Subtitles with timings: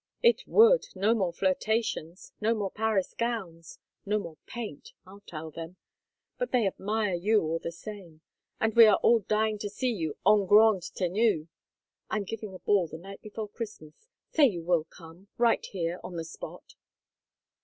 [0.23, 0.87] "It would!
[0.95, 2.33] No more flirtations!
[2.41, 3.77] No more Paris gowns!
[4.03, 4.93] No more paint!
[5.05, 5.75] I'll tell them.
[6.39, 8.21] But they admire you, all the same.
[8.59, 11.49] And we are all dying to see you en grande tenue.
[12.09, 14.07] I am giving a ball the night before Christmas.
[14.31, 16.73] Say you will come right here, on the spot."